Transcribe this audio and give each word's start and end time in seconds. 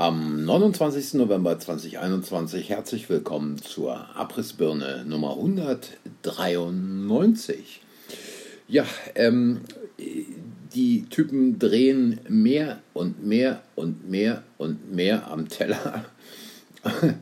Am 0.00 0.44
29. 0.46 1.12
November 1.14 1.58
2021 1.58 2.70
herzlich 2.70 3.10
willkommen 3.10 3.58
zur 3.58 4.16
Abrissbirne 4.16 5.04
Nummer 5.06 5.32
193. 5.32 7.82
Ja, 8.66 8.86
ähm, 9.14 9.60
die 10.72 11.04
Typen 11.10 11.58
drehen 11.58 12.18
mehr 12.30 12.78
und 12.94 13.26
mehr 13.26 13.60
und 13.74 14.08
mehr 14.08 14.42
und 14.56 14.90
mehr 14.90 15.30
am 15.30 15.50
Teller. 15.50 16.06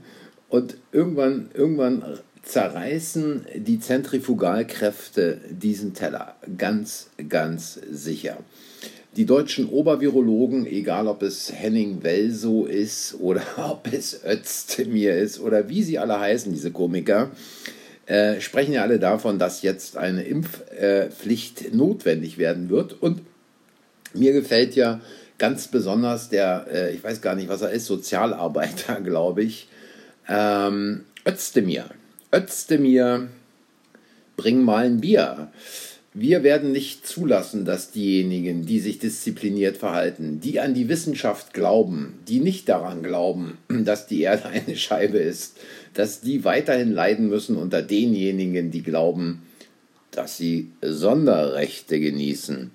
Und 0.49 0.77
irgendwann, 0.93 1.51
irgendwann 1.53 2.21
zerreißen 2.43 3.45
die 3.57 3.81
Zentrifugalkräfte 3.81 5.41
diesen 5.51 5.95
Teller. 5.95 6.37
Ganz, 6.57 7.11
ganz 7.29 7.81
sicher. 7.91 8.39
Die 9.17 9.27
deutschen 9.27 9.69
Obervirologen, 9.69 10.67
egal 10.67 11.09
ob 11.09 11.23
es 11.23 11.53
Henning 11.53 12.03
Welso 12.03 12.67
ist 12.67 13.17
oder 13.21 13.43
ob 13.57 13.93
es 13.93 14.25
Özdemir 14.25 15.17
ist 15.17 15.41
oder 15.41 15.69
wie 15.69 15.83
sie 15.83 15.99
alle 15.99 16.21
heißen, 16.21 16.53
diese 16.53 16.71
Komiker, 16.71 17.31
äh, 18.07 18.41
sprechen 18.41 18.73
ja 18.73 18.83
alle 18.83 18.99
davon, 18.99 19.39
dass 19.39 19.63
jetzt 19.63 19.97
eine 19.97 20.23
Impfpflicht 20.23 21.67
äh, 21.67 21.77
notwendig 21.77 22.39
werden 22.39 22.71
wird. 22.71 23.03
Und 23.03 23.21
mir 24.15 24.33
gefällt 24.33 24.75
ja 24.77 25.01
ganz 25.39 25.69
besonders 25.69 26.29
der, 26.29 26.67
äh, 26.73 26.95
ich 26.95 27.03
weiß 27.03 27.21
gar 27.21 27.35
nicht, 27.35 27.49
was 27.49 27.63
er 27.63 27.71
ist, 27.71 27.87
Sozialarbeiter, 27.87 29.01
glaube 29.05 29.43
ich, 29.43 29.69
ähm, 30.29 31.05
Özdemir. 31.27 31.87
Özdemir, 32.35 33.29
bring 34.37 34.63
mal 34.63 34.87
ein 34.87 35.01
Bier. 35.01 35.51
Wir 36.21 36.43
werden 36.43 36.73
nicht 36.73 37.07
zulassen, 37.07 37.65
dass 37.65 37.93
diejenigen, 37.93 38.67
die 38.67 38.81
sich 38.81 38.99
diszipliniert 38.99 39.77
verhalten, 39.77 40.41
die 40.41 40.59
an 40.59 40.75
die 40.75 40.89
Wissenschaft 40.89 41.55
glauben, 41.55 42.19
die 42.27 42.41
nicht 42.41 42.69
daran 42.69 43.05
glauben, 43.05 43.57
dass 43.69 44.09
die 44.09 44.23
Erde 44.23 44.47
eine 44.49 44.75
Scheibe 44.75 45.19
ist, 45.19 45.59
dass 45.95 46.21
die 46.21 46.43
weiterhin 46.43 46.91
leiden 46.91 47.29
müssen 47.29 47.55
unter 47.55 47.83
denjenigen, 47.83 48.73
die 48.73 48.83
glauben, 48.83 49.43
dass 50.11 50.37
sie 50.37 50.73
Sonderrechte 50.83 52.01
genießen. 52.01 52.73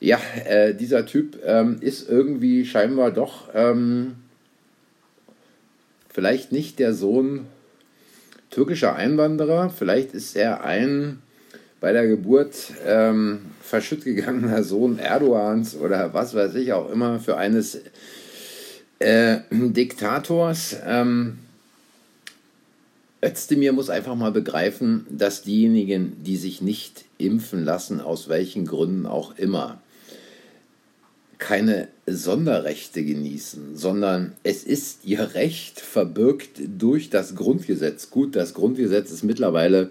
Ja, 0.00 0.20
äh, 0.44 0.74
dieser 0.74 1.06
Typ 1.06 1.38
ähm, 1.44 1.76
ist 1.80 2.08
irgendwie 2.08 2.66
scheinbar 2.66 3.12
doch 3.12 3.50
ähm, 3.54 4.16
vielleicht 6.08 6.50
nicht 6.50 6.80
der 6.80 6.92
Sohn 6.92 7.46
türkischer 8.50 8.96
Einwanderer, 8.96 9.70
vielleicht 9.70 10.12
ist 10.12 10.34
er 10.34 10.64
ein 10.64 11.20
bei 11.84 11.92
der 11.92 12.06
Geburt 12.06 12.72
ähm, 12.86 13.40
verschütt 13.60 14.04
gegangener 14.04 14.62
Sohn 14.62 14.98
Erdogans 14.98 15.76
oder 15.76 16.14
was 16.14 16.32
weiß 16.32 16.54
ich 16.54 16.72
auch 16.72 16.90
immer 16.90 17.20
für 17.20 17.36
eines 17.36 17.78
äh, 19.00 19.40
Diktators. 19.50 20.76
Ähm, 20.86 21.40
Özdemir 23.22 23.74
muss 23.74 23.90
einfach 23.90 24.14
mal 24.14 24.32
begreifen, 24.32 25.04
dass 25.10 25.42
diejenigen, 25.42 26.24
die 26.24 26.38
sich 26.38 26.62
nicht 26.62 27.04
impfen 27.18 27.66
lassen, 27.66 28.00
aus 28.00 28.30
welchen 28.30 28.64
Gründen 28.64 29.04
auch 29.04 29.36
immer, 29.36 29.78
keine 31.36 31.88
Sonderrechte 32.06 33.04
genießen, 33.04 33.76
sondern 33.76 34.32
es 34.42 34.64
ist 34.64 35.00
ihr 35.04 35.34
Recht 35.34 35.80
verbirgt 35.80 36.62
durch 36.78 37.10
das 37.10 37.34
Grundgesetz. 37.34 38.08
Gut, 38.08 38.36
das 38.36 38.54
Grundgesetz 38.54 39.10
ist 39.10 39.22
mittlerweile 39.22 39.90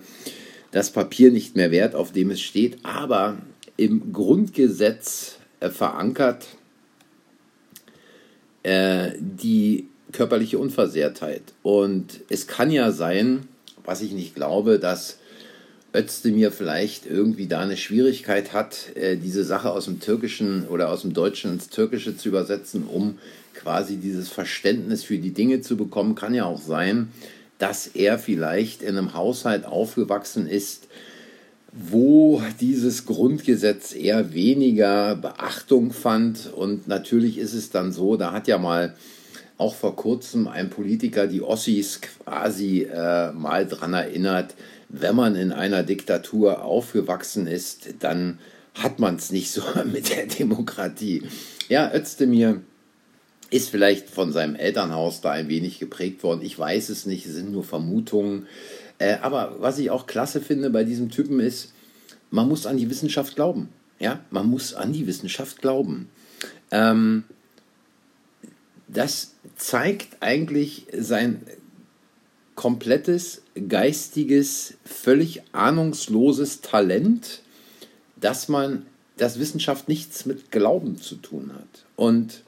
das 0.73 0.91
Papier 0.91 1.31
nicht 1.31 1.55
mehr 1.55 1.71
wert, 1.71 1.95
auf 1.95 2.11
dem 2.11 2.31
es 2.31 2.41
steht, 2.41 2.79
aber 2.83 3.38
im 3.78 4.11
Grundgesetz 4.11 5.38
äh, 5.61 5.69
verankert 5.69 6.47
äh, 8.63 9.12
die 9.19 9.88
körperliche 10.12 10.57
Unversehrtheit. 10.57 11.44
Und 11.62 12.22
es 12.29 12.47
kann 12.47 12.72
ja 12.72 12.91
sein, 12.91 13.47
was 13.85 14.01
ich 14.01 14.12
nicht 14.12 14.35
glaube, 14.35 14.79
dass 14.79 15.19
Özdemir 15.95 16.51
vielleicht 16.51 17.06
irgendwie 17.06 17.45
da 17.47 17.59
eine 17.59 17.78
Schwierigkeit 17.78 18.51
hat, 18.51 18.95
äh, 18.95 19.16
diese 19.16 19.44
Sache 19.44 19.72
aus 19.72 19.85
dem 19.85 20.00
Türkischen 20.00 20.67
oder 20.67 20.89
aus 20.89 21.01
dem 21.01 21.13
Deutschen 21.13 21.51
ins 21.51 21.69
Türkische 21.69 22.17
zu 22.17 22.29
übersetzen, 22.29 22.85
um 22.88 23.19
quasi 23.53 23.97
dieses 23.97 24.29
Verständnis 24.29 25.03
für 25.03 25.19
die 25.19 25.33
Dinge 25.33 25.62
zu 25.62 25.78
bekommen. 25.78 26.16
Kann 26.16 26.33
ja 26.33 26.45
auch 26.45 26.59
sein, 26.59 27.09
dass 27.58 27.88
er 27.88 28.19
vielleicht 28.19 28.81
in 28.81 28.97
einem 28.97 29.14
Haushalt 29.14 29.66
aufgewachsen 29.66 30.47
ist, 30.47 30.88
wo 31.72 32.41
dieses 32.59 33.06
Grundgesetz 33.06 33.96
eher 33.96 34.34
weniger 34.34 35.16
Beachtung 35.16 35.92
fand. 35.92 36.52
Und 36.53 36.88
natürlich 36.88 37.38
ist 37.38 37.53
es 37.53 37.72
dann 37.72 37.92
so, 37.92 38.16
da 38.16 38.31
hat 38.31 38.47
ja 38.47 38.58
mal 38.58 38.96
auch 39.58 39.75
vor 39.75 39.96
kurzem 39.96 40.47
ein 40.47 40.69
Politiker 40.69 41.28
die 41.28 41.42
Ossis 41.42 42.02
quasi 42.02 42.84
äh, 42.84 43.31
mal 43.31 43.66
dran 43.66 43.94
erinnert, 43.94 44.56
wenn 44.90 45.16
man 45.16 45.36
in 45.36 45.52
einer 45.52 45.84
Diktatur 45.84 46.63
aufgewachsen 46.63 47.47
ist, 47.47 47.96
dann 48.00 48.40
hat 48.75 49.00
man 49.00 49.16
es 49.16 49.31
nicht 49.31 49.52
so 49.52 49.62
mit 49.92 50.16
der 50.16 50.28
Demokratie. 50.28 51.24
Ja, 51.69 51.92
Özdemir 51.94 52.62
ist 53.53 53.69
vielleicht 53.69 54.09
von 54.09 54.31
seinem 54.31 54.56
Elternhaus 54.56 55.22
da 55.22 55.31
ein 55.31 55.47
wenig 55.47 55.78
geprägt 55.78 56.24
worden. 56.24 56.41
Ich 56.41 56.58
weiß 56.58 56.90
es 56.90 57.06
nicht, 57.06 57.28
es 57.28 57.34
sind 57.34 57.52
nur 57.52 57.64
Vermutungen. 57.64 58.47
Äh, 58.97 59.18
aber 59.22 59.58
was 59.59 59.78
ich 59.78 59.91
auch 59.91 60.08
klasse 60.08 60.41
finde 60.41 60.72
bei 60.72 60.84
diesem 60.84 61.12
Typen 61.12 61.40
ist, 61.40 61.72
man 62.31 62.47
muss 62.50 62.66
an 62.66 62.78
die 62.78 62.90
Wissenschaft 62.90 63.36
glauben. 63.36 63.69
Ja, 64.00 64.22
man 64.31 64.47
muss 64.47 64.74
an 64.74 64.92
die 64.92 65.06
Wissenschaft 65.06 65.62
glauben. 65.62 66.09
Ähm, 66.72 67.25
das 68.88 69.36
zeigt 69.56 70.18
eigentlich 70.22 70.88
sein 70.97 71.44
komplettes, 72.56 73.44
geistiges, 73.68 74.74
völlig 74.84 75.44
ahnungsloses 75.52 76.62
Talent, 76.62 77.44
dass 78.16 78.47
man, 78.47 78.88
dass 79.18 79.38
Wissenschaft 79.38 79.88
nichts 79.88 80.25
mit 80.25 80.50
Glauben 80.50 80.97
zu 80.97 81.16
tun 81.16 81.52
hat. 81.53 81.86
Und 81.96 82.42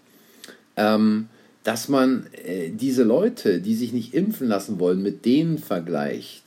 ähm, 0.78 1.28
dass 1.64 1.90
man 1.90 2.28
äh, 2.46 2.70
diese 2.70 3.04
Leute, 3.04 3.60
die 3.60 3.76
sich 3.76 3.94
nicht 3.94 4.14
impfen 4.14 4.48
lassen 4.48 4.80
wollen, 4.80 5.02
mit 5.02 5.26
denen 5.26 5.58
vergleicht, 5.58 6.44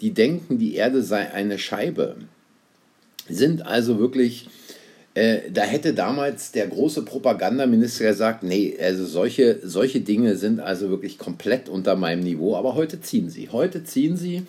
die 0.00 0.12
denken, 0.12 0.58
die 0.58 0.74
Erde 0.74 1.02
sei 1.02 1.32
eine 1.32 1.58
Scheibe, 1.58 2.16
sind 3.28 3.64
also 3.64 3.98
wirklich 3.98 4.48
äh, 5.14 5.42
da 5.52 5.62
hätte 5.62 5.94
damals 5.94 6.50
der 6.50 6.66
große 6.66 7.02
Propagandaminister 7.02 8.06
gesagt, 8.06 8.42
nee, 8.42 8.76
also 8.80 9.06
solche, 9.06 9.60
solche 9.62 10.00
Dinge 10.00 10.36
sind 10.36 10.58
also 10.58 10.90
wirklich 10.90 11.18
komplett 11.18 11.68
unter 11.68 11.94
meinem 11.94 12.24
Niveau. 12.24 12.56
Aber 12.56 12.74
heute 12.74 13.00
ziehen 13.00 13.30
sie. 13.30 13.48
Heute 13.50 13.84
ziehen 13.84 14.16
sie. 14.16 14.42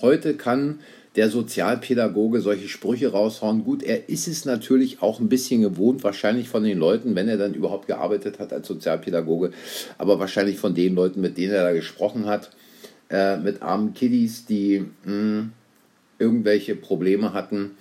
Heute 0.00 0.34
kann 0.34 0.80
der 1.16 1.30
Sozialpädagoge 1.30 2.40
solche 2.40 2.68
Sprüche 2.68 3.12
raushauen. 3.12 3.64
Gut, 3.64 3.82
er 3.82 4.08
ist 4.08 4.28
es 4.28 4.44
natürlich 4.44 5.02
auch 5.02 5.18
ein 5.18 5.28
bisschen 5.28 5.62
gewohnt, 5.62 6.04
wahrscheinlich 6.04 6.48
von 6.48 6.62
den 6.62 6.78
Leuten, 6.78 7.14
wenn 7.14 7.28
er 7.28 7.38
dann 7.38 7.54
überhaupt 7.54 7.86
gearbeitet 7.86 8.38
hat 8.38 8.52
als 8.52 8.68
Sozialpädagoge, 8.68 9.52
aber 9.98 10.18
wahrscheinlich 10.18 10.58
von 10.58 10.74
den 10.74 10.94
Leuten, 10.94 11.20
mit 11.20 11.38
denen 11.38 11.54
er 11.54 11.64
da 11.64 11.72
gesprochen 11.72 12.26
hat, 12.26 12.50
äh, 13.08 13.36
mit 13.36 13.62
armen 13.62 13.94
Kiddies, 13.94 14.46
die 14.46 14.80
mh, 15.04 15.10
hm, 15.10 15.52
irgendwelche 16.18 16.76
Probleme 16.76 17.32
hatten 17.32 17.72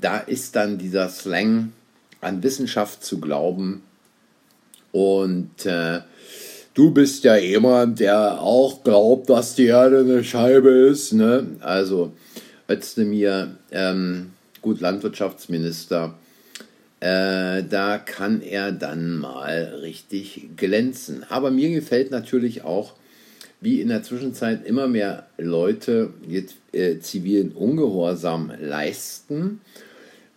da 0.00 0.18
ist 0.18 0.56
dann 0.56 0.78
dieser 0.78 1.08
Slang 1.08 1.72
an 2.20 2.42
Wissenschaft 2.42 3.04
zu 3.04 3.20
glauben. 3.20 3.82
Und 4.92 5.66
äh, 5.66 6.00
du 6.74 6.90
bist 6.90 7.24
ja 7.24 7.36
jemand, 7.36 8.00
der 8.00 8.40
auch 8.40 8.82
glaubt, 8.82 9.30
dass 9.30 9.54
die 9.54 9.66
Erde 9.66 10.00
eine 10.00 10.24
Scheibe 10.24 10.70
ist. 10.70 11.12
Ne? 11.12 11.46
Also 11.60 12.12
Özdemir, 12.70 13.56
ähm, 13.70 14.30
gut 14.62 14.80
Landwirtschaftsminister, 14.80 16.14
äh, 17.00 17.62
da 17.64 17.98
kann 17.98 18.42
er 18.42 18.72
dann 18.72 19.18
mal 19.18 19.80
richtig 19.82 20.50
glänzen. 20.56 21.24
Aber 21.28 21.50
mir 21.50 21.70
gefällt 21.70 22.10
natürlich 22.10 22.62
auch, 22.62 22.94
wie 23.60 23.80
in 23.80 23.88
der 23.88 24.02
Zwischenzeit 24.02 24.66
immer 24.66 24.86
mehr 24.86 25.26
Leute 25.36 26.14
jetzt 26.26 26.56
äh, 26.72 26.98
zivilen 27.00 27.52
Ungehorsam 27.52 28.52
leisten 28.58 29.60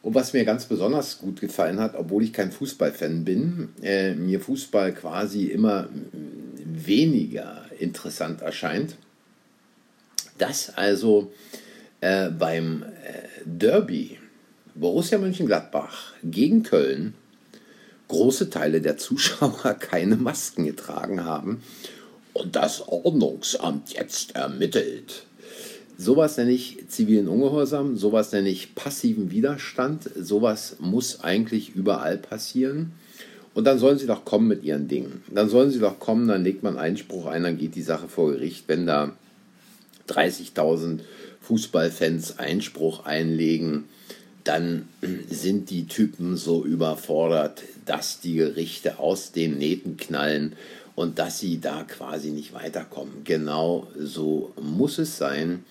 und 0.01 0.13
was 0.15 0.33
mir 0.33 0.43
ganz 0.43 0.65
besonders 0.65 1.19
gut 1.19 1.39
gefallen 1.39 1.79
hat, 1.79 1.95
obwohl 1.95 2.23
ich 2.23 2.33
kein 2.33 2.51
Fußballfan 2.51 3.23
bin, 3.23 3.69
äh, 3.81 4.13
mir 4.13 4.41
Fußball 4.41 4.93
quasi 4.93 5.45
immer 5.45 5.87
weniger 6.65 7.65
interessant 7.79 8.41
erscheint, 8.41 8.97
dass 10.37 10.75
also 10.75 11.31
äh, 12.03 12.29
beim 12.29 12.83
äh, 12.83 13.27
Derby 13.45 14.17
Borussia 14.75 15.17
Mönchengladbach 15.17 16.13
gegen 16.21 16.63
Köln 16.63 17.13
große 18.09 18.49
Teile 18.49 18.81
der 18.81 18.97
Zuschauer 18.97 19.73
keine 19.79 20.17
Masken 20.17 20.65
getragen 20.65 21.23
haben 21.23 21.63
und 22.33 22.57
das 22.57 22.85
Ordnungsamt 22.87 23.93
jetzt 23.93 24.35
ermittelt. 24.35 25.23
Sowas 25.97 26.35
nenne 26.35 26.51
ich 26.51 26.89
zivilen 26.89 27.29
Ungehorsam, 27.29 27.95
sowas 27.95 28.33
nenne 28.33 28.49
ich 28.49 28.75
passiven 28.75 29.31
Widerstand, 29.31 30.09
sowas 30.19 30.77
muss 30.79 31.23
eigentlich 31.23 31.73
überall 31.73 32.17
passieren. 32.17 32.91
Und 33.53 33.65
dann 33.65 33.77
sollen 33.77 33.99
sie 33.99 34.07
doch 34.07 34.25
kommen 34.25 34.47
mit 34.47 34.63
ihren 34.63 34.87
Dingen. 34.87 35.23
Dann 35.31 35.47
sollen 35.47 35.69
sie 35.69 35.79
doch 35.79 35.99
kommen, 35.99 36.27
dann 36.27 36.43
legt 36.43 36.63
man 36.63 36.77
Einspruch 36.77 37.27
ein, 37.27 37.43
dann 37.43 37.57
geht 37.57 37.75
die 37.75 37.83
Sache 37.83 38.07
vor 38.09 38.31
Gericht. 38.31 38.63
Wenn 38.67 38.87
da 38.87 39.15
30.000 40.09 40.99
Fußballfans 41.41 42.39
Einspruch 42.39 43.05
einlegen, 43.05 43.85
dann 44.43 44.87
sind 45.29 45.69
die 45.69 45.87
Typen 45.87 46.35
so 46.37 46.65
überfordert, 46.65 47.63
dass 47.85 48.19
die 48.19 48.35
Gerichte 48.35 48.99
aus 48.99 49.31
den 49.31 49.57
Nähten 49.57 49.97
knallen 49.97 50.55
und 50.95 51.19
dass 51.19 51.39
sie 51.39 51.59
da 51.59 51.83
quasi 51.83 52.31
nicht 52.31 52.53
weiterkommen. 52.53 53.23
Genau 53.23 53.87
so 53.97 54.53
muss 54.61 54.97
es 54.97 55.17
sein. 55.17 55.63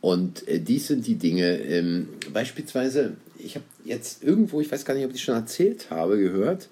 Und 0.00 0.46
äh, 0.46 0.60
dies 0.60 0.88
sind 0.88 1.06
die 1.06 1.16
Dinge, 1.16 1.58
ähm, 1.58 2.08
beispielsweise, 2.32 3.16
ich 3.38 3.56
habe 3.56 3.64
jetzt 3.84 4.22
irgendwo, 4.22 4.60
ich 4.60 4.70
weiß 4.70 4.84
gar 4.84 4.94
nicht, 4.94 5.04
ob 5.04 5.14
ich 5.14 5.22
schon 5.22 5.34
erzählt 5.34 5.90
habe, 5.90 6.18
gehört, 6.18 6.68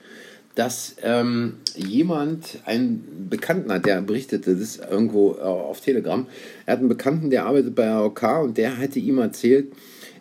dass 0.57 0.97
ähm, 1.03 1.59
jemand, 1.77 2.59
einen 2.65 3.29
Bekannten 3.29 3.71
hat, 3.71 3.85
der 3.85 4.01
berichtete 4.01 4.57
das 4.57 4.79
irgendwo 4.79 5.35
äh, 5.35 5.43
auf 5.43 5.83
Telegram, 5.83 6.27
er 6.65 6.73
hat 6.73 6.81
einen 6.81 6.89
Bekannten, 6.89 7.31
der 7.31 7.45
arbeitet 7.45 7.75
bei 7.75 7.89
AOK 7.89 8.23
und 8.43 8.57
der 8.57 8.79
hatte 8.79 8.99
ihm 8.99 9.19
erzählt, 9.19 9.73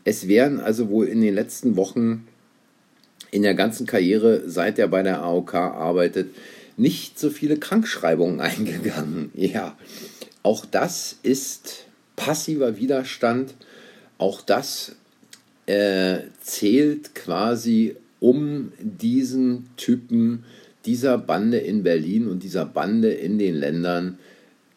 es 0.03 0.27
wären 0.27 0.59
also 0.59 0.89
wohl 0.89 1.07
in 1.07 1.21
den 1.21 1.33
letzten 1.33 1.77
Wochen 1.77 2.27
in 3.31 3.43
der 3.43 3.55
ganzen 3.55 3.87
Karriere, 3.87 4.43
seit 4.45 4.77
er 4.77 4.89
bei 4.89 5.03
der 5.03 5.21
AOK 5.21 5.55
arbeitet, 5.55 6.35
nicht 6.75 7.17
so 7.17 7.29
viele 7.29 7.55
Krankschreibungen 7.55 8.39
eingegangen. 8.41 9.31
Ja, 9.35 9.77
auch 10.43 10.65
das 10.65 11.17
ist 11.23 11.85
passiver 12.17 12.75
Widerstand. 12.75 13.53
Auch 14.17 14.41
das 14.41 14.97
äh, 15.65 16.19
zählt 16.41 17.15
quasi 17.15 17.95
um 18.25 18.72
diesen 18.80 19.68
Typen 19.77 20.45
dieser 20.88 21.19
Bande 21.19 21.60
in 21.60 21.83
Berlin 21.83 22.27
und 22.27 22.42
dieser 22.42 22.66
Bande 22.66 23.12
in 23.12 23.38
den 23.38 23.54
Ländern 23.54 24.18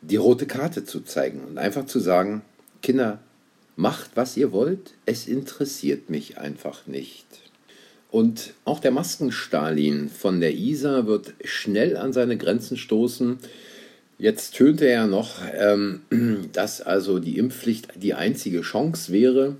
die 0.02 0.16
rote 0.16 0.44
Karte 0.44 0.84
zu 0.84 1.00
zeigen 1.00 1.40
und 1.40 1.56
einfach 1.56 1.86
zu 1.86 1.98
sagen, 1.98 2.42
Kinder, 2.82 3.20
macht, 3.74 4.10
was 4.16 4.36
ihr 4.36 4.52
wollt, 4.52 4.92
es 5.06 5.26
interessiert 5.26 6.10
mich 6.10 6.36
einfach 6.36 6.86
nicht. 6.86 7.24
Und 8.10 8.52
auch 8.66 8.80
der 8.80 8.90
Maskenstalin 8.90 10.10
von 10.10 10.40
der 10.40 10.54
ISA 10.54 11.06
wird 11.06 11.32
schnell 11.42 11.96
an 11.96 12.12
seine 12.12 12.36
Grenzen 12.36 12.76
stoßen. 12.76 13.38
Jetzt 14.18 14.56
tönte 14.56 14.86
er 14.86 15.06
noch, 15.06 15.36
ähm, 15.54 16.02
dass 16.52 16.82
also 16.82 17.18
die 17.18 17.38
Impfpflicht 17.38 17.88
die 17.96 18.12
einzige 18.12 18.60
Chance 18.60 19.10
wäre 19.10 19.56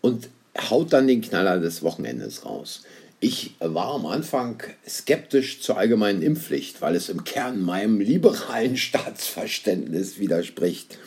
und 0.00 0.28
haut 0.70 0.92
dann 0.92 1.06
den 1.06 1.20
Knaller 1.20 1.58
des 1.58 1.82
Wochenendes 1.82 2.44
raus. 2.44 2.82
Ich 3.20 3.54
war 3.58 3.94
am 3.94 4.06
Anfang 4.06 4.62
skeptisch 4.86 5.60
zur 5.60 5.78
allgemeinen 5.78 6.20
Impfpflicht, 6.20 6.82
weil 6.82 6.94
es 6.94 7.08
im 7.08 7.24
Kern 7.24 7.62
meinem 7.62 8.00
liberalen 8.00 8.76
Staatsverständnis 8.78 10.18
widerspricht. 10.18 10.98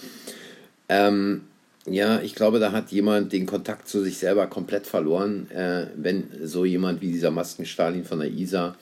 Ähm, 0.90 1.44
ja, 1.86 2.20
ich 2.22 2.36
glaube, 2.36 2.60
da 2.60 2.72
hat 2.72 2.92
jemand 2.92 3.32
den 3.34 3.46
Kontakt 3.46 3.88
zu 3.88 4.04
sich 4.04 4.18
selber 4.18 4.48
komplett 4.48 4.88
verloren, 4.88 5.50
äh, 5.52 5.88
wenn 5.96 6.28
so 6.44 6.66
jemand 6.66 7.02
wie 7.02 7.12
dieser 7.12 7.32
Maskenstalin 7.32 8.04
von 8.04 8.20
der 8.20 8.30
ISA 8.30 8.76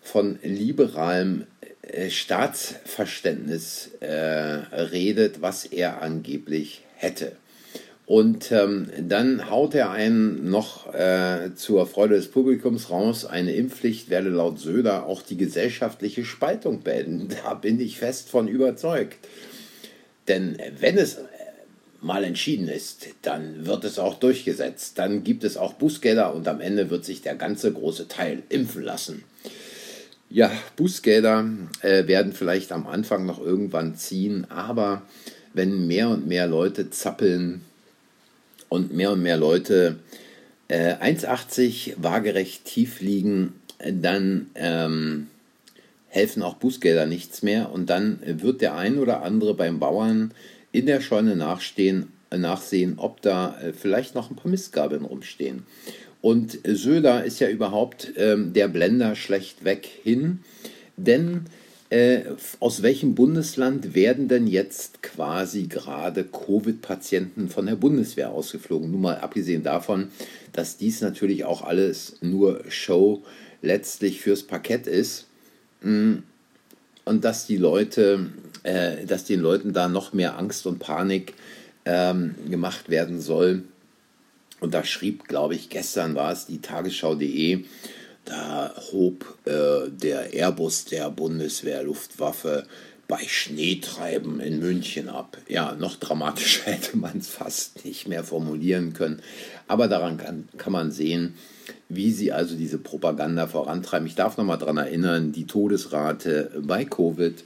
von 0.00 0.38
liberalem 0.42 1.46
äh, 1.82 2.10
Staatsverständnis 2.10 3.90
äh, 4.00 4.06
redet, 4.08 5.42
was 5.42 5.64
er 5.64 6.00
angeblich 6.00 6.82
hätte. 6.96 7.32
Und 8.04 8.50
ähm, 8.50 8.90
dann 9.00 9.48
haut 9.48 9.74
er 9.74 9.90
einen 9.90 10.50
noch 10.50 10.92
äh, 10.92 11.54
zur 11.54 11.86
Freude 11.86 12.16
des 12.16 12.28
Publikums 12.28 12.90
raus, 12.90 13.24
eine 13.24 13.54
Impfpflicht 13.54 14.10
werde 14.10 14.28
laut 14.28 14.58
Söder 14.58 15.06
auch 15.06 15.22
die 15.22 15.36
gesellschaftliche 15.36 16.24
Spaltung 16.24 16.82
beenden. 16.82 17.28
Da 17.44 17.54
bin 17.54 17.80
ich 17.80 17.98
fest 17.98 18.28
von 18.28 18.48
überzeugt. 18.48 19.18
Denn 20.28 20.58
wenn 20.80 20.98
es 20.98 21.18
mal 22.00 22.24
entschieden 22.24 22.68
ist, 22.68 23.06
dann 23.22 23.66
wird 23.66 23.84
es 23.84 23.98
auch 23.98 24.18
durchgesetzt. 24.18 24.98
Dann 24.98 25.22
gibt 25.22 25.44
es 25.44 25.56
auch 25.56 25.74
Bußgelder 25.74 26.34
und 26.34 26.48
am 26.48 26.60
Ende 26.60 26.90
wird 26.90 27.04
sich 27.04 27.22
der 27.22 27.36
ganze 27.36 27.72
große 27.72 28.08
Teil 28.08 28.42
impfen 28.48 28.82
lassen. 28.82 29.24
Ja, 30.28 30.50
Bußgelder 30.76 31.46
äh, 31.82 32.06
werden 32.06 32.32
vielleicht 32.32 32.72
am 32.72 32.86
Anfang 32.86 33.26
noch 33.26 33.40
irgendwann 33.40 33.94
ziehen, 33.94 34.46
aber 34.48 35.02
wenn 35.54 35.86
mehr 35.86 36.08
und 36.08 36.26
mehr 36.26 36.46
Leute 36.46 36.90
zappeln 36.90 37.62
und 38.72 38.94
mehr 38.94 39.12
und 39.12 39.22
mehr 39.22 39.36
Leute 39.36 39.96
äh, 40.68 40.94
1,80 40.94 41.96
waagerecht 41.98 42.64
tief 42.64 43.02
liegen, 43.02 43.60
dann 43.78 44.46
ähm, 44.54 45.26
helfen 46.08 46.42
auch 46.42 46.54
Bußgelder 46.54 47.04
nichts 47.04 47.42
mehr 47.42 47.70
und 47.70 47.90
dann 47.90 48.20
wird 48.24 48.62
der 48.62 48.74
ein 48.74 48.98
oder 48.98 49.22
andere 49.22 49.52
beim 49.52 49.78
Bauern 49.78 50.32
in 50.72 50.86
der 50.86 51.02
Scheune 51.02 51.36
nachstehen, 51.36 52.12
nachsehen, 52.34 52.94
ob 52.96 53.20
da 53.20 53.60
äh, 53.60 53.74
vielleicht 53.74 54.14
noch 54.14 54.30
ein 54.30 54.36
paar 54.36 54.50
Mistgabeln 54.50 55.04
rumstehen. 55.04 55.66
Und 56.22 56.58
Söder 56.64 57.24
ist 57.24 57.40
ja 57.40 57.48
überhaupt 57.48 58.12
ähm, 58.16 58.54
der 58.54 58.68
Blender 58.68 59.16
schlechtweg 59.16 59.86
hin, 60.02 60.38
denn 60.96 61.44
äh, 61.92 62.24
aus 62.58 62.80
welchem 62.82 63.14
Bundesland 63.14 63.94
werden 63.94 64.26
denn 64.26 64.46
jetzt 64.46 65.02
quasi 65.02 65.64
gerade 65.64 66.24
Covid-Patienten 66.24 67.50
von 67.50 67.66
der 67.66 67.76
Bundeswehr 67.76 68.30
ausgeflogen? 68.30 68.90
Nun 68.90 69.02
mal 69.02 69.18
abgesehen 69.18 69.62
davon, 69.62 70.08
dass 70.54 70.78
dies 70.78 71.02
natürlich 71.02 71.44
auch 71.44 71.60
alles 71.60 72.16
nur 72.22 72.62
Show 72.70 73.22
letztlich 73.60 74.22
fürs 74.22 74.42
Parkett 74.42 74.86
ist 74.86 75.26
mm, 75.82 76.14
und 77.04 77.24
dass 77.24 77.46
die 77.46 77.58
Leute, 77.58 78.30
äh, 78.62 79.04
dass 79.04 79.24
den 79.24 79.40
Leuten 79.40 79.74
da 79.74 79.88
noch 79.88 80.14
mehr 80.14 80.38
Angst 80.38 80.66
und 80.66 80.78
Panik 80.78 81.34
ähm, 81.84 82.34
gemacht 82.48 82.88
werden 82.88 83.20
soll. 83.20 83.64
Und 84.60 84.72
da 84.72 84.82
schrieb, 84.82 85.28
glaube 85.28 85.56
ich, 85.56 85.68
gestern 85.68 86.14
war 86.14 86.32
es 86.32 86.46
die 86.46 86.62
Tagesschau.de, 86.62 87.64
da 88.24 88.74
hob 88.92 89.36
äh, 89.44 89.90
der 89.90 90.32
Airbus 90.32 90.84
der 90.84 91.10
Bundeswehr 91.10 91.82
Luftwaffe 91.82 92.66
bei 93.08 93.20
Schneetreiben 93.26 94.40
in 94.40 94.60
München 94.60 95.08
ab. 95.08 95.36
Ja, 95.48 95.74
noch 95.74 95.96
dramatischer 95.96 96.64
hätte 96.70 96.96
man 96.96 97.18
es 97.18 97.28
fast 97.28 97.84
nicht 97.84 98.08
mehr 98.08 98.24
formulieren 98.24 98.94
können. 98.94 99.20
Aber 99.68 99.88
daran 99.88 100.16
kann, 100.16 100.48
kann 100.56 100.72
man 100.72 100.90
sehen, 100.90 101.34
wie 101.88 102.12
sie 102.12 102.32
also 102.32 102.56
diese 102.56 102.78
Propaganda 102.78 103.46
vorantreiben. 103.46 104.06
Ich 104.06 104.14
darf 104.14 104.36
noch 104.36 104.44
mal 104.44 104.56
daran 104.56 104.78
erinnern, 104.78 105.32
die 105.32 105.46
Todesrate 105.46 106.62
bei 106.62 106.84
Covid 106.84 107.44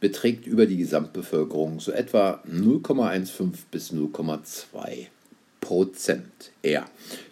beträgt 0.00 0.46
über 0.46 0.66
die 0.66 0.76
Gesamtbevölkerung 0.76 1.80
so 1.80 1.92
etwa 1.92 2.42
0,15 2.48 3.52
bis 3.70 3.92
0,2 3.92 5.06
Prozent 5.60 6.52
eher. 6.62 6.86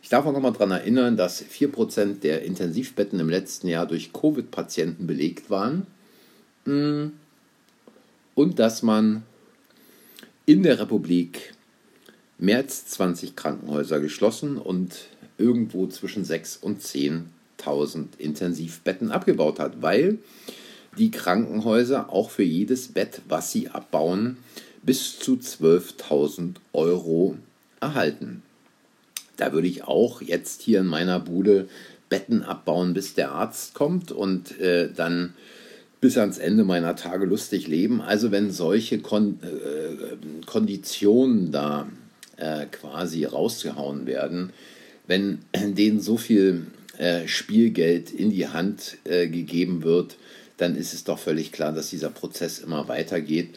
Ich 0.06 0.10
darf 0.10 0.24
auch 0.24 0.32
noch 0.32 0.40
mal 0.40 0.52
daran 0.52 0.70
erinnern, 0.70 1.16
dass 1.16 1.40
4 1.40 1.72
Prozent 1.72 2.22
der 2.22 2.42
Intensivbetten 2.42 3.18
im 3.18 3.28
letzten 3.28 3.66
Jahr 3.66 3.88
durch 3.88 4.12
Covid-Patienten 4.12 5.08
belegt 5.08 5.50
waren 5.50 5.84
hm. 6.64 7.10
und 8.36 8.60
dass 8.60 8.84
man 8.84 9.24
in 10.44 10.62
der 10.62 10.78
Republik 10.78 11.54
mehr 12.38 12.58
als 12.58 12.86
20 12.86 13.34
Krankenhäuser 13.34 13.98
geschlossen 13.98 14.58
und 14.58 15.08
irgendwo 15.38 15.88
zwischen 15.88 16.24
6.000 16.24 16.62
und 16.62 16.82
10.000 16.82 18.06
Intensivbetten 18.18 19.10
abgebaut 19.10 19.58
hat, 19.58 19.82
weil 19.82 20.18
die 20.96 21.10
Krankenhäuser 21.10 22.12
auch 22.12 22.30
für 22.30 22.44
jedes 22.44 22.86
Bett, 22.86 23.22
was 23.28 23.50
sie 23.50 23.70
abbauen, 23.70 24.36
bis 24.84 25.18
zu 25.18 25.32
12.000 25.32 26.58
Euro 26.74 27.36
erhalten. 27.80 28.44
Da 29.36 29.52
würde 29.52 29.68
ich 29.68 29.84
auch 29.84 30.22
jetzt 30.22 30.62
hier 30.62 30.80
in 30.80 30.86
meiner 30.86 31.20
Bude 31.20 31.68
Betten 32.08 32.42
abbauen, 32.42 32.94
bis 32.94 33.14
der 33.14 33.32
Arzt 33.32 33.74
kommt 33.74 34.12
und 34.12 34.58
äh, 34.60 34.88
dann 34.94 35.34
bis 36.00 36.18
ans 36.18 36.38
Ende 36.38 36.64
meiner 36.64 36.94
Tage 36.94 37.26
lustig 37.26 37.66
leben. 37.66 38.00
Also 38.00 38.30
wenn 38.30 38.50
solche 38.50 39.00
Kon 39.00 39.40
äh, 39.42 40.44
Konditionen 40.46 41.50
da 41.50 41.88
äh, 42.36 42.66
quasi 42.66 43.24
rausgehauen 43.24 44.06
werden, 44.06 44.52
wenn 45.06 45.38
denen 45.54 46.00
so 46.00 46.16
viel 46.16 46.66
äh, 46.98 47.26
Spielgeld 47.26 48.10
in 48.12 48.30
die 48.30 48.48
Hand 48.48 48.98
äh, 49.04 49.26
gegeben 49.26 49.82
wird, 49.82 50.16
dann 50.56 50.76
ist 50.76 50.94
es 50.94 51.04
doch 51.04 51.18
völlig 51.18 51.52
klar, 51.52 51.72
dass 51.72 51.90
dieser 51.90 52.10
Prozess 52.10 52.58
immer 52.60 52.88
weitergeht. 52.88 53.50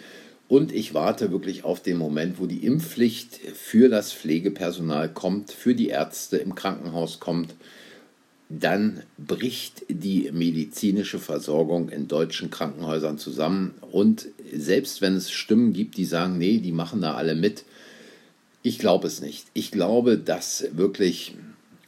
Und 0.49 0.73
ich 0.73 0.95
warte 0.95 1.31
wirklich 1.31 1.63
auf 1.63 1.81
den 1.81 1.97
Moment, 1.97 2.39
wo 2.39 2.47
die 2.47 2.65
Impfpflicht 2.65 3.35
für 3.53 3.87
das 3.87 4.11
Pflegepersonal 4.11 5.07
kommt, 5.07 5.51
für 5.51 5.75
die 5.75 5.89
Ärzte 5.89 6.37
im 6.37 6.55
Krankenhaus 6.55 7.19
kommt. 7.19 7.53
Dann 8.49 9.03
bricht 9.19 9.83
die 9.89 10.31
medizinische 10.33 11.19
Versorgung 11.19 11.89
in 11.89 12.07
deutschen 12.07 12.49
Krankenhäusern 12.49 13.19
zusammen. 13.19 13.75
Und 13.91 14.25
selbst 14.51 15.01
wenn 15.01 15.15
es 15.15 15.29
Stimmen 15.29 15.71
gibt, 15.71 15.97
die 15.97 16.05
sagen, 16.05 16.39
nee, 16.39 16.57
die 16.57 16.71
machen 16.71 17.01
da 17.01 17.13
alle 17.13 17.35
mit, 17.35 17.63
ich 18.63 18.79
glaube 18.79 19.05
es 19.05 19.21
nicht. 19.21 19.45
Ich 19.53 19.69
glaube, 19.69 20.17
dass 20.17 20.65
wirklich 20.73 21.35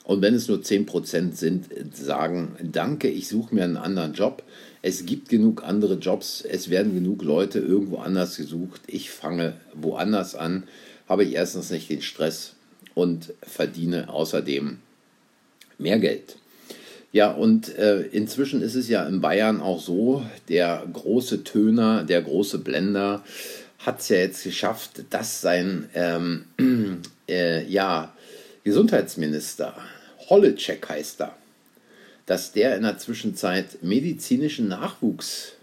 Und 0.04 0.22
wenn 0.22 0.34
es 0.34 0.48
nur 0.48 0.60
10% 0.60 1.34
sind, 1.34 1.68
sagen, 1.96 2.56
danke, 2.62 3.08
ich 3.08 3.28
suche 3.28 3.56
mir 3.56 3.64
einen 3.64 3.78
anderen 3.78 4.14
Job. 4.14 4.44
Es 4.82 5.06
gibt 5.06 5.30
genug 5.30 5.64
andere 5.64 5.96
Jobs, 5.96 6.42
es 6.42 6.70
werden 6.70 6.96
genug 6.96 7.24
Leute 7.24 7.60
irgendwo 7.60 7.98
anders 7.98 8.38
gesucht. 8.38 8.82
Ich 8.88 9.12
fange 9.12 9.54
woanders 9.74 10.34
an, 10.36 10.64
habe 11.08 11.24
ich 11.24 11.34
erstens 11.34 11.70
nicht 11.70 11.90
den 11.90 12.02
Stress 12.02 12.56
und 12.96 13.34
verdiene 13.44 14.10
außerdem 14.10 14.78
mehr 15.78 16.00
Geld. 16.00 16.38
Ja, 17.12 17.32
und 17.32 17.76
äh, 17.78 18.02
inzwischen 18.04 18.62
ist 18.62 18.76
es 18.76 18.88
ja 18.88 19.06
in 19.06 19.22
Bayern 19.22 19.60
auch 19.62 19.82
so, 19.82 20.26
der 20.48 20.84
große 20.92 21.44
Töner, 21.44 22.04
der 22.04 22.22
große 22.22 22.60
Blender 22.60 23.24
hat 23.80 24.00
es 24.00 24.10
ja 24.10 24.18
jetzt 24.18 24.44
geschafft, 24.44 25.04
dass 25.10 25.42
sein 25.42 25.90
ähm, 25.94 26.46
äh, 27.30 27.66
ja, 27.68 28.16
Gesundheitsminister, 28.64 29.76
Holleczek 30.30 30.88
heißt 30.88 31.22
er, 31.22 31.36
dass 32.26 32.52
der 32.52 32.76
in 32.76 32.84
der 32.84 32.98
Zwischenzeit 32.98 33.82
medizinischen 33.82 34.68
Nachwuchs 34.68 35.54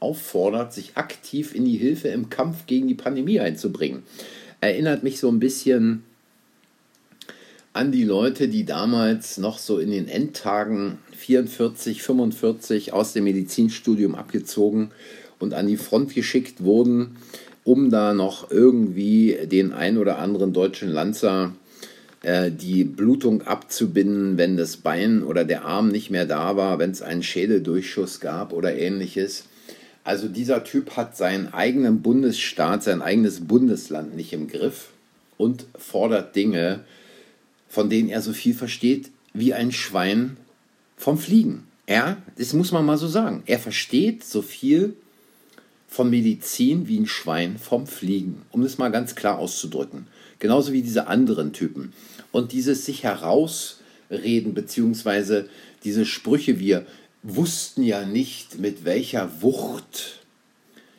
auffordert, 0.00 0.72
sich 0.72 0.96
aktiv 0.96 1.54
in 1.54 1.64
die 1.64 1.76
Hilfe 1.76 2.08
im 2.08 2.30
Kampf 2.30 2.66
gegen 2.66 2.88
die 2.88 2.94
Pandemie 2.94 3.40
einzubringen. 3.40 4.02
Erinnert 4.60 5.02
mich 5.02 5.18
so 5.18 5.28
ein 5.28 5.40
bisschen 5.40 6.04
an 7.72 7.90
die 7.90 8.04
Leute, 8.04 8.48
die 8.48 8.64
damals 8.64 9.36
noch 9.38 9.58
so 9.58 9.78
in 9.78 9.90
den 9.90 10.06
Endtagen 10.06 10.98
44, 11.16 12.02
45 12.02 12.92
aus 12.92 13.12
dem 13.12 13.24
Medizinstudium 13.24 14.14
abgezogen 14.14 14.90
und 15.40 15.54
an 15.54 15.66
die 15.66 15.76
Front 15.76 16.14
geschickt 16.14 16.62
wurden, 16.62 17.16
um 17.64 17.90
da 17.90 18.14
noch 18.14 18.50
irgendwie 18.50 19.38
den 19.46 19.72
ein 19.72 19.98
oder 19.98 20.18
anderen 20.18 20.52
deutschen 20.52 20.88
Lanzer 20.90 21.52
äh, 22.24 22.50
die 22.50 22.84
Blutung 22.84 23.42
abzubinden, 23.42 24.38
wenn 24.38 24.56
das 24.56 24.78
Bein 24.78 25.22
oder 25.22 25.44
der 25.44 25.64
Arm 25.64 25.88
nicht 25.88 26.10
mehr 26.10 26.26
da 26.26 26.56
war, 26.56 26.78
wenn 26.78 26.90
es 26.90 27.02
einen 27.02 27.22
Schädeldurchschuss 27.22 28.20
gab 28.20 28.52
oder 28.52 28.76
ähnliches. 28.76 29.44
Also 30.04 30.28
dieser 30.28 30.64
Typ 30.64 30.96
hat 30.96 31.16
seinen 31.16 31.52
eigenen 31.52 32.02
Bundesstaat, 32.02 32.82
sein 32.82 33.02
eigenes 33.02 33.46
Bundesland 33.46 34.16
nicht 34.16 34.32
im 34.32 34.48
Griff 34.48 34.88
und 35.36 35.66
fordert 35.78 36.34
Dinge, 36.34 36.80
von 37.68 37.90
denen 37.90 38.08
er 38.08 38.20
so 38.22 38.32
viel 38.32 38.54
versteht 38.54 39.10
wie 39.32 39.54
ein 39.54 39.72
Schwein 39.72 40.36
vom 40.96 41.18
Fliegen. 41.18 41.64
Ja, 41.88 42.16
das 42.38 42.52
muss 42.54 42.72
man 42.72 42.86
mal 42.86 42.96
so 42.96 43.08
sagen. 43.08 43.42
Er 43.46 43.58
versteht 43.58 44.24
so 44.24 44.40
viel 44.40 44.94
von 45.88 46.08
Medizin 46.10 46.88
wie 46.88 46.98
ein 46.98 47.06
Schwein 47.06 47.58
vom 47.58 47.86
Fliegen, 47.86 48.42
um 48.50 48.62
das 48.62 48.78
mal 48.78 48.90
ganz 48.90 49.14
klar 49.14 49.38
auszudrücken. 49.38 50.06
Genauso 50.44 50.74
wie 50.74 50.82
diese 50.82 51.06
anderen 51.06 51.54
Typen. 51.54 51.94
Und 52.30 52.52
dieses 52.52 52.84
sich 52.84 53.02
herausreden, 53.02 54.52
beziehungsweise 54.52 55.48
diese 55.84 56.04
Sprüche, 56.04 56.58
wir 56.60 56.84
wussten 57.22 57.82
ja 57.82 58.04
nicht, 58.04 58.58
mit 58.58 58.84
welcher 58.84 59.40
Wucht 59.40 60.20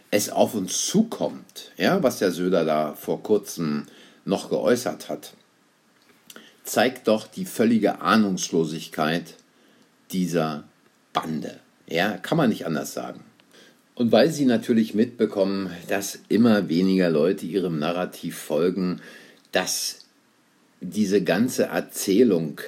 es 0.10 0.30
auf 0.30 0.56
uns 0.56 0.88
zukommt, 0.88 1.72
ja, 1.78 2.02
was 2.02 2.18
der 2.18 2.32
Söder 2.32 2.66
da 2.66 2.96
vor 2.96 3.22
kurzem 3.22 3.86
noch 4.26 4.50
geäußert 4.50 5.10
hat 5.10 5.34
zeigt 6.66 7.08
doch 7.08 7.28
die 7.28 7.46
völlige 7.46 8.02
Ahnungslosigkeit 8.02 9.36
dieser 10.12 10.64
Bande. 11.14 11.60
Ja, 11.88 12.18
kann 12.18 12.38
man 12.38 12.50
nicht 12.50 12.66
anders 12.66 12.94
sagen. 12.94 13.22
Und 13.94 14.12
weil 14.12 14.32
sie 14.32 14.46
natürlich 14.46 14.94
mitbekommen, 14.94 15.70
dass 15.88 16.20
immer 16.28 16.68
weniger 16.68 17.10
Leute 17.10 17.46
ihrem 17.46 17.80
Narrativ 17.80 18.38
folgen, 18.38 19.00
dass 19.56 20.00
diese 20.82 21.24
ganze 21.24 21.64
Erzählung, 21.68 22.60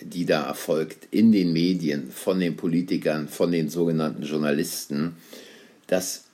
die 0.00 0.24
da 0.24 0.46
erfolgt 0.46 1.06
in 1.10 1.32
den 1.32 1.52
Medien, 1.52 2.10
von 2.10 2.40
den 2.40 2.56
Politikern, 2.56 3.28
von 3.28 3.52
den 3.52 3.68
sogenannten 3.68 4.22
Journalisten, 4.22 5.16
dass 5.86 6.24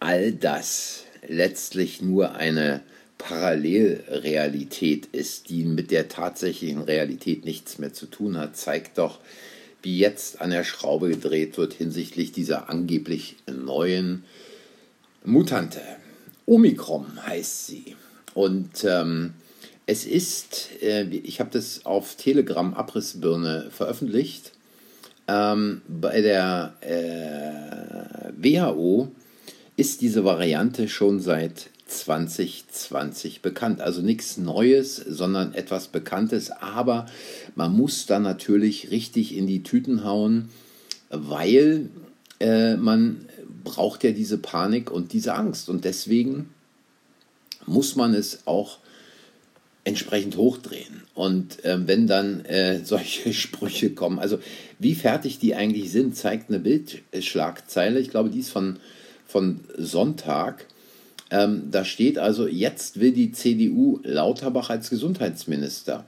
all 0.00 0.32
das 0.32 1.04
letztlich 1.28 2.02
nur 2.02 2.34
eine 2.34 2.82
Parallelrealität 3.16 5.06
ist, 5.12 5.50
die 5.50 5.62
mit 5.62 5.92
der 5.92 6.08
tatsächlichen 6.08 6.82
Realität 6.82 7.44
nichts 7.44 7.78
mehr 7.78 7.92
zu 7.92 8.06
tun 8.06 8.36
hat, 8.36 8.56
zeigt 8.56 8.98
doch, 8.98 9.20
wie 9.82 9.98
jetzt 9.98 10.40
an 10.40 10.50
der 10.50 10.64
Schraube 10.64 11.10
gedreht 11.10 11.56
wird 11.58 11.74
hinsichtlich 11.74 12.32
dieser 12.32 12.68
angeblich 12.68 13.36
neuen 13.46 14.24
Mutante. 15.24 15.80
Omikron 16.44 17.24
heißt 17.24 17.68
sie. 17.68 17.94
Und 18.34 18.84
ähm, 18.84 19.34
es 19.86 20.04
ist, 20.04 20.70
äh, 20.82 21.04
ich 21.04 21.40
habe 21.40 21.50
das 21.52 21.84
auf 21.84 22.16
Telegram 22.16 22.74
Abrissbirne 22.74 23.68
veröffentlicht, 23.70 24.52
ähm, 25.28 25.82
bei 25.88 26.20
der 26.20 26.74
äh, 26.80 28.32
WHO 28.36 29.08
ist 29.76 30.00
diese 30.00 30.24
Variante 30.24 30.88
schon 30.88 31.20
seit 31.20 31.70
2020 31.86 33.42
bekannt. 33.42 33.80
Also 33.80 34.02
nichts 34.02 34.36
Neues, 34.36 34.96
sondern 34.96 35.54
etwas 35.54 35.88
Bekanntes. 35.88 36.50
Aber 36.50 37.06
man 37.54 37.72
muss 37.72 38.06
da 38.06 38.18
natürlich 38.18 38.90
richtig 38.90 39.36
in 39.36 39.46
die 39.46 39.62
Tüten 39.62 40.04
hauen, 40.04 40.48
weil 41.10 41.90
äh, 42.40 42.76
man 42.76 43.26
braucht 43.64 44.04
ja 44.04 44.12
diese 44.12 44.38
Panik 44.38 44.90
und 44.90 45.12
diese 45.12 45.34
Angst. 45.34 45.68
Und 45.68 45.84
deswegen 45.84 46.50
muss 47.66 47.96
man 47.96 48.14
es 48.14 48.46
auch 48.46 48.78
entsprechend 49.84 50.36
hochdrehen. 50.36 51.02
Und 51.14 51.64
äh, 51.64 51.86
wenn 51.86 52.06
dann 52.06 52.44
äh, 52.44 52.80
solche 52.84 53.32
Sprüche 53.32 53.90
kommen, 53.90 54.18
also 54.18 54.38
wie 54.78 54.94
fertig 54.94 55.38
die 55.38 55.54
eigentlich 55.54 55.90
sind, 55.90 56.16
zeigt 56.16 56.48
eine 56.48 56.60
Bildschlagzeile, 56.60 58.00
ich 58.00 58.10
glaube, 58.10 58.30
die 58.30 58.40
ist 58.40 58.50
von, 58.50 58.78
von 59.26 59.60
Sonntag, 59.76 60.66
ähm, 61.30 61.68
da 61.70 61.84
steht 61.84 62.18
also, 62.18 62.46
jetzt 62.46 63.00
will 63.00 63.12
die 63.12 63.32
CDU 63.32 64.00
Lauterbach 64.02 64.68
als 64.68 64.90
Gesundheitsminister. 64.90 66.04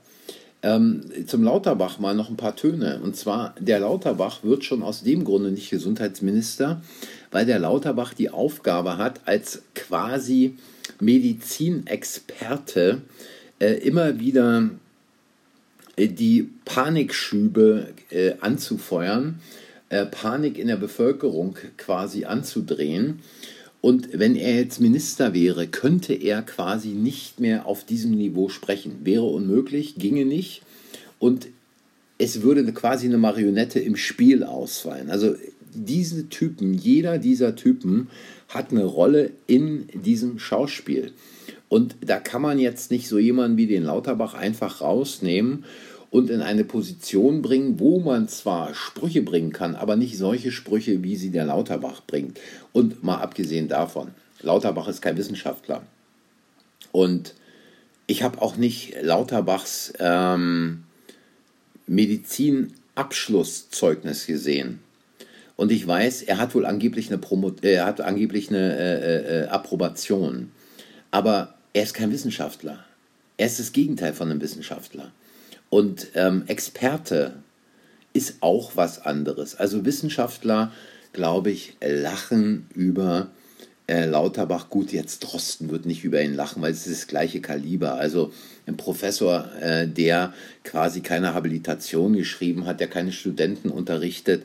Ähm, 0.62 1.02
zum 1.26 1.42
Lauterbach 1.42 1.98
mal 1.98 2.14
noch 2.14 2.28
ein 2.28 2.36
paar 2.36 2.56
Töne. 2.56 3.00
Und 3.02 3.16
zwar, 3.16 3.54
der 3.58 3.80
Lauterbach 3.80 4.44
wird 4.44 4.64
schon 4.64 4.82
aus 4.82 5.02
dem 5.02 5.24
Grunde 5.24 5.50
nicht 5.50 5.70
Gesundheitsminister, 5.70 6.82
weil 7.30 7.46
der 7.46 7.58
Lauterbach 7.58 8.12
die 8.14 8.30
Aufgabe 8.30 8.98
hat, 8.98 9.20
als 9.24 9.62
quasi 9.74 10.56
Medizinexperte 11.00 13.02
äh, 13.58 13.74
immer 13.74 14.20
wieder 14.20 14.70
äh, 15.96 16.08
die 16.08 16.50
Panikschübe 16.64 17.88
äh, 18.10 18.32
anzufeuern, 18.40 19.40
äh, 19.88 20.06
Panik 20.06 20.58
in 20.58 20.68
der 20.68 20.76
Bevölkerung 20.76 21.56
quasi 21.76 22.24
anzudrehen. 22.24 23.20
Und 23.80 24.18
wenn 24.18 24.34
er 24.34 24.56
jetzt 24.56 24.80
Minister 24.80 25.34
wäre, 25.34 25.66
könnte 25.66 26.14
er 26.14 26.42
quasi 26.42 26.88
nicht 26.88 27.38
mehr 27.38 27.66
auf 27.66 27.84
diesem 27.84 28.12
Niveau 28.12 28.48
sprechen. 28.48 29.00
Wäre 29.04 29.24
unmöglich, 29.24 29.96
ginge 29.96 30.24
nicht. 30.24 30.62
Und 31.18 31.48
es 32.16 32.42
würde 32.42 32.64
quasi 32.72 33.06
eine 33.06 33.18
Marionette 33.18 33.80
im 33.80 33.96
Spiel 33.96 34.42
ausfallen. 34.42 35.10
Also 35.10 35.34
diese 35.74 36.28
Typen, 36.28 36.72
jeder 36.72 37.18
dieser 37.18 37.56
Typen 37.56 38.08
hat 38.54 38.70
eine 38.70 38.84
Rolle 38.84 39.32
in 39.46 39.88
diesem 39.92 40.38
Schauspiel. 40.38 41.12
Und 41.68 41.96
da 42.00 42.20
kann 42.20 42.42
man 42.42 42.58
jetzt 42.58 42.90
nicht 42.90 43.08
so 43.08 43.18
jemanden 43.18 43.56
wie 43.56 43.66
den 43.66 43.82
Lauterbach 43.82 44.34
einfach 44.34 44.80
rausnehmen 44.80 45.64
und 46.10 46.30
in 46.30 46.42
eine 46.42 46.64
Position 46.64 47.42
bringen, 47.42 47.80
wo 47.80 47.98
man 47.98 48.28
zwar 48.28 48.74
Sprüche 48.74 49.22
bringen 49.22 49.52
kann, 49.52 49.74
aber 49.74 49.96
nicht 49.96 50.16
solche 50.16 50.52
Sprüche, 50.52 51.02
wie 51.02 51.16
sie 51.16 51.30
der 51.30 51.46
Lauterbach 51.46 52.02
bringt. 52.06 52.38
Und 52.72 53.02
mal 53.02 53.16
abgesehen 53.16 53.66
davon, 53.66 54.12
Lauterbach 54.40 54.86
ist 54.86 55.02
kein 55.02 55.16
Wissenschaftler. 55.16 55.82
Und 56.92 57.34
ich 58.06 58.22
habe 58.22 58.40
auch 58.40 58.56
nicht 58.56 58.94
Lauterbachs 59.02 59.92
ähm, 59.98 60.84
Medizinabschlusszeugnis 61.88 64.26
gesehen. 64.26 64.78
Und 65.56 65.70
ich 65.70 65.86
weiß, 65.86 66.22
er 66.22 66.38
hat 66.38 66.54
wohl 66.54 66.66
angeblich 66.66 67.08
eine, 67.08 67.18
Promo 67.18 67.52
äh, 67.62 67.80
hat 67.80 68.00
angeblich 68.00 68.50
eine 68.50 68.76
äh, 68.76 69.44
äh, 69.44 69.46
Approbation. 69.48 70.50
Aber 71.10 71.54
er 71.72 71.84
ist 71.84 71.94
kein 71.94 72.12
Wissenschaftler. 72.12 72.84
Er 73.36 73.46
ist 73.46 73.60
das 73.60 73.72
Gegenteil 73.72 74.14
von 74.14 74.30
einem 74.30 74.40
Wissenschaftler. 74.40 75.12
Und 75.70 76.08
ähm, 76.14 76.44
Experte 76.46 77.34
ist 78.12 78.36
auch 78.40 78.72
was 78.76 79.04
anderes. 79.04 79.56
Also 79.56 79.84
Wissenschaftler, 79.84 80.72
glaube 81.12 81.50
ich, 81.50 81.76
lachen 81.80 82.66
über 82.74 83.28
äh, 83.86 84.06
Lauterbach. 84.06 84.70
Gut, 84.70 84.92
jetzt 84.92 85.20
Drosten 85.20 85.70
wird 85.70 85.84
nicht 85.84 86.04
über 86.04 86.22
ihn 86.22 86.34
lachen, 86.34 86.62
weil 86.62 86.72
es 86.72 86.86
ist 86.86 87.02
das 87.02 87.06
gleiche 87.08 87.40
Kaliber. 87.40 87.94
Also 87.94 88.32
ein 88.66 88.76
Professor, 88.76 89.50
äh, 89.60 89.86
der 89.86 90.32
quasi 90.62 91.00
keine 91.00 91.34
Habilitation 91.34 92.14
geschrieben 92.14 92.66
hat, 92.66 92.80
der 92.80 92.88
keine 92.88 93.12
Studenten 93.12 93.70
unterrichtet, 93.70 94.44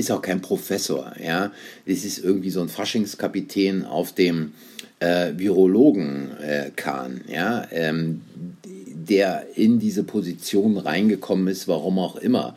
ist 0.00 0.10
auch 0.10 0.22
kein 0.22 0.42
Professor. 0.42 1.12
Ja, 1.22 1.52
es 1.86 2.04
ist 2.04 2.18
irgendwie 2.18 2.50
so 2.50 2.60
ein 2.60 2.68
Faschingskapitän 2.68 3.84
auf 3.84 4.12
dem 4.12 4.52
äh, 4.98 5.32
Virologen-Kahn. 5.36 7.22
ja, 7.28 7.66
ähm, 7.70 8.22
der 8.64 9.46
in 9.54 9.78
diese 9.78 10.04
Position 10.04 10.76
reingekommen 10.76 11.48
ist, 11.48 11.68
warum 11.68 11.98
auch 11.98 12.16
immer, 12.16 12.56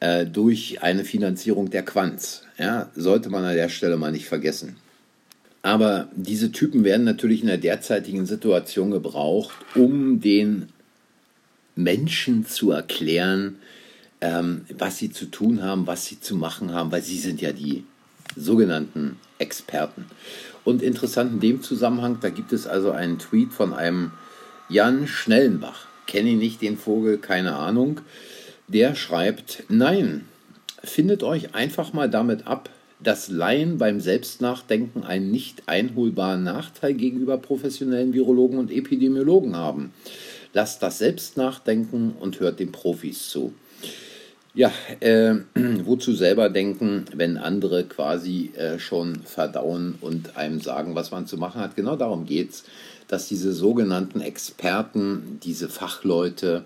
äh, 0.00 0.26
durch 0.26 0.82
eine 0.82 1.04
Finanzierung 1.04 1.70
der 1.70 1.82
Quants. 1.82 2.42
Ja, 2.58 2.90
sollte 2.94 3.30
man 3.30 3.44
an 3.44 3.54
der 3.54 3.68
Stelle 3.68 3.96
mal 3.96 4.12
nicht 4.12 4.26
vergessen. 4.26 4.76
Aber 5.62 6.08
diese 6.14 6.52
Typen 6.52 6.84
werden 6.84 7.04
natürlich 7.04 7.40
in 7.40 7.46
der 7.46 7.58
derzeitigen 7.58 8.26
Situation 8.26 8.90
gebraucht, 8.90 9.54
um 9.74 10.20
den 10.20 10.68
Menschen 11.74 12.46
zu 12.46 12.70
erklären, 12.70 13.56
ähm, 14.24 14.64
was 14.78 14.96
sie 14.96 15.10
zu 15.10 15.26
tun 15.26 15.62
haben, 15.62 15.86
was 15.86 16.06
sie 16.06 16.18
zu 16.18 16.34
machen 16.34 16.72
haben, 16.72 16.90
weil 16.90 17.02
sie 17.02 17.18
sind 17.18 17.42
ja 17.42 17.52
die 17.52 17.84
sogenannten 18.34 19.18
Experten. 19.38 20.06
Und 20.64 20.82
interessant 20.82 21.34
in 21.34 21.40
dem 21.40 21.62
Zusammenhang, 21.62 22.18
da 22.22 22.30
gibt 22.30 22.54
es 22.54 22.66
also 22.66 22.90
einen 22.90 23.18
Tweet 23.18 23.52
von 23.52 23.74
einem 23.74 24.12
Jan 24.70 25.06
Schnellenbach. 25.06 25.88
Kenne 26.06 26.30
ich 26.30 26.36
nicht 26.36 26.62
den 26.62 26.78
Vogel, 26.78 27.18
keine 27.18 27.56
Ahnung. 27.56 28.00
Der 28.66 28.94
schreibt, 28.94 29.64
nein, 29.68 30.24
findet 30.82 31.22
euch 31.22 31.54
einfach 31.54 31.92
mal 31.92 32.08
damit 32.08 32.46
ab, 32.46 32.70
dass 33.02 33.28
Laien 33.28 33.76
beim 33.76 34.00
Selbstnachdenken 34.00 35.04
einen 35.04 35.30
nicht 35.30 35.64
einholbaren 35.66 36.44
Nachteil 36.44 36.94
gegenüber 36.94 37.36
professionellen 37.36 38.14
Virologen 38.14 38.58
und 38.58 38.70
Epidemiologen 38.70 39.54
haben. 39.54 39.92
Lasst 40.54 40.82
das 40.82 40.98
Selbstnachdenken 40.98 42.14
und 42.18 42.40
hört 42.40 42.58
den 42.58 42.72
Profis 42.72 43.28
zu. 43.28 43.52
Ja, 44.56 44.72
äh, 45.00 45.34
wozu 45.54 46.14
selber 46.14 46.48
denken, 46.48 47.06
wenn 47.12 47.36
andere 47.38 47.84
quasi 47.84 48.52
äh, 48.56 48.78
schon 48.78 49.20
verdauen 49.22 49.96
und 50.00 50.36
einem 50.36 50.60
sagen, 50.60 50.94
was 50.94 51.10
man 51.10 51.26
zu 51.26 51.36
machen 51.36 51.60
hat? 51.60 51.74
Genau 51.74 51.96
darum 51.96 52.24
geht 52.24 52.50
es, 52.50 52.64
dass 53.08 53.26
diese 53.26 53.52
sogenannten 53.52 54.20
Experten, 54.20 55.40
diese 55.42 55.68
Fachleute, 55.68 56.64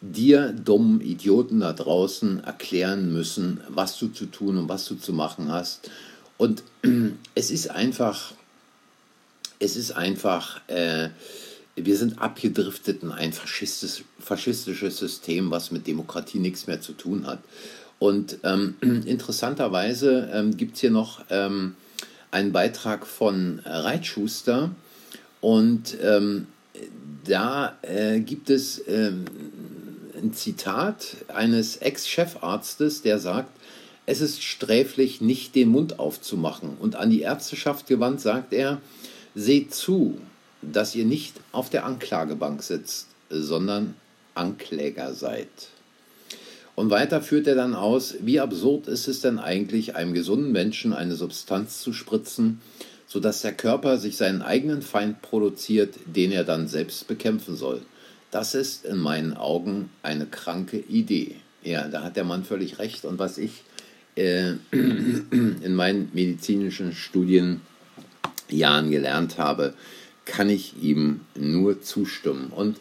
dir 0.00 0.52
dummen 0.52 1.00
Idioten 1.00 1.60
da 1.60 1.72
draußen 1.72 2.44
erklären 2.44 3.12
müssen, 3.12 3.60
was 3.68 3.98
du 3.98 4.08
zu 4.08 4.26
tun 4.26 4.56
und 4.58 4.68
was 4.68 4.84
du 4.84 4.94
zu 4.94 5.12
machen 5.12 5.50
hast. 5.50 5.90
Und 6.38 6.62
es 7.34 7.50
ist 7.50 7.68
einfach, 7.68 8.32
es 9.58 9.76
ist 9.76 9.90
einfach, 9.90 10.60
äh, 10.68 11.08
wir 11.76 11.96
sind 11.96 12.20
abgedriftet 12.20 13.02
in 13.02 13.10
ein 13.10 13.32
faschistisch, 13.32 14.04
faschistisches 14.18 14.98
System, 14.98 15.50
was 15.50 15.70
mit 15.70 15.86
Demokratie 15.86 16.38
nichts 16.38 16.66
mehr 16.66 16.80
zu 16.80 16.92
tun 16.92 17.26
hat. 17.26 17.40
Und 17.98 18.38
ähm, 18.44 18.74
interessanterweise 18.80 20.30
ähm, 20.32 20.56
gibt 20.56 20.74
es 20.74 20.80
hier 20.80 20.90
noch 20.90 21.24
ähm, 21.30 21.74
einen 22.30 22.52
Beitrag 22.52 23.06
von 23.06 23.60
Reitschuster 23.64 24.70
und 25.40 25.96
ähm, 26.02 26.46
da 27.24 27.76
äh, 27.82 28.20
gibt 28.20 28.50
es 28.50 28.82
ähm, 28.88 29.24
ein 30.20 30.32
Zitat 30.32 31.16
eines 31.28 31.76
Ex-Chefarztes, 31.76 33.02
der 33.02 33.18
sagt, 33.18 33.50
es 34.06 34.20
ist 34.20 34.42
sträflich, 34.42 35.20
nicht 35.20 35.54
den 35.54 35.68
Mund 35.68 35.98
aufzumachen. 35.98 36.76
Und 36.78 36.96
an 36.96 37.10
die 37.10 37.22
Ärzteschaft 37.22 37.86
gewandt 37.86 38.20
sagt 38.20 38.52
er, 38.52 38.80
seht 39.34 39.74
zu, 39.74 40.18
dass 40.72 40.94
ihr 40.94 41.04
nicht 41.04 41.34
auf 41.52 41.70
der 41.70 41.84
Anklagebank 41.84 42.62
sitzt, 42.62 43.08
sondern 43.30 43.94
Ankläger 44.34 45.14
seid. 45.14 45.48
Und 46.76 46.90
weiter 46.90 47.22
führt 47.22 47.46
er 47.46 47.54
dann 47.54 47.74
aus, 47.74 48.16
wie 48.20 48.40
absurd 48.40 48.88
ist 48.88 49.06
es 49.06 49.20
denn 49.20 49.38
eigentlich, 49.38 49.94
einem 49.94 50.12
gesunden 50.12 50.50
Menschen 50.50 50.92
eine 50.92 51.14
Substanz 51.14 51.80
zu 51.80 51.92
spritzen, 51.92 52.60
sodass 53.06 53.42
der 53.42 53.52
Körper 53.52 53.98
sich 53.98 54.16
seinen 54.16 54.42
eigenen 54.42 54.82
Feind 54.82 55.22
produziert, 55.22 55.94
den 56.06 56.32
er 56.32 56.42
dann 56.42 56.66
selbst 56.66 57.06
bekämpfen 57.06 57.54
soll. 57.54 57.82
Das 58.32 58.56
ist 58.56 58.84
in 58.84 58.98
meinen 58.98 59.36
Augen 59.36 59.90
eine 60.02 60.26
kranke 60.26 60.78
Idee. 60.78 61.36
Ja, 61.62 61.86
da 61.86 62.02
hat 62.02 62.16
der 62.16 62.24
Mann 62.24 62.44
völlig 62.44 62.80
recht. 62.80 63.04
Und 63.04 63.20
was 63.20 63.38
ich 63.38 63.62
äh, 64.16 64.54
in 64.72 65.74
meinen 65.74 66.10
medizinischen 66.12 66.92
Studienjahren 66.92 67.60
gelernt 68.90 69.38
habe, 69.38 69.74
kann 70.24 70.48
ich 70.48 70.82
ihm 70.82 71.20
nur 71.34 71.82
zustimmen. 71.82 72.52
Und 72.54 72.78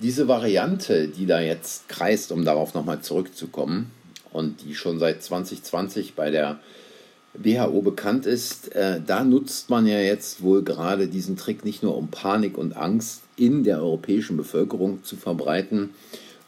diese 0.00 0.28
Variante, 0.28 1.08
die 1.08 1.26
da 1.26 1.40
jetzt 1.40 1.88
kreist, 1.88 2.30
um 2.32 2.44
darauf 2.44 2.74
nochmal 2.74 3.00
zurückzukommen 3.00 3.90
und 4.32 4.62
die 4.62 4.74
schon 4.74 4.98
seit 4.98 5.22
2020 5.22 6.14
bei 6.14 6.30
der 6.30 6.60
WHO 7.34 7.82
bekannt 7.82 8.26
ist, 8.26 8.74
äh, 8.74 9.00
da 9.04 9.24
nutzt 9.24 9.70
man 9.70 9.86
ja 9.86 10.00
jetzt 10.00 10.42
wohl 10.42 10.62
gerade 10.62 11.08
diesen 11.08 11.36
Trick 11.36 11.64
nicht 11.64 11.82
nur 11.82 11.96
um 11.96 12.08
Panik 12.08 12.56
und 12.56 12.76
Angst 12.76 13.22
in 13.36 13.64
der 13.64 13.78
europäischen 13.78 14.36
Bevölkerung 14.36 15.04
zu 15.04 15.16
verbreiten, 15.16 15.90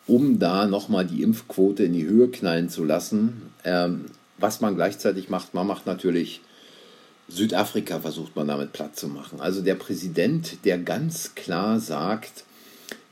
um 0.07 0.39
da 0.39 0.67
nochmal 0.67 1.07
die 1.07 1.23
Impfquote 1.23 1.85
in 1.85 1.93
die 1.93 2.07
Höhe 2.07 2.29
knallen 2.29 2.69
zu 2.69 2.85
lassen. 2.85 3.43
Ähm, 3.65 4.07
was 4.39 4.61
man 4.61 4.75
gleichzeitig 4.75 5.29
macht, 5.29 5.55
man 5.55 5.67
macht 5.67 5.87
natürlich 5.87 6.41
Südafrika 7.31 8.01
versucht 8.01 8.35
man 8.35 8.49
damit 8.49 8.73
platt 8.73 8.97
zu 8.97 9.09
machen. 9.09 9.41
Also 9.41 9.63
der 9.63 9.77
Präsident, 9.77 10.65
der 10.65 10.79
ganz 10.79 11.35
klar 11.35 11.79
sagt, 11.79 12.45